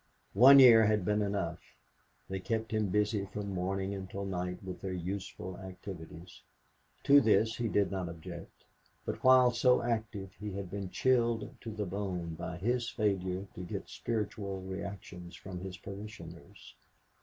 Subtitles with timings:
[0.33, 1.59] One year had been enough.
[2.27, 6.41] They kept him busy from morning until night with their useful activities.
[7.03, 8.63] To this he did not object;
[9.05, 13.61] but while so active he had been chilled to the bone by his failure to
[13.63, 16.73] get spiritual reactions from his parishioners.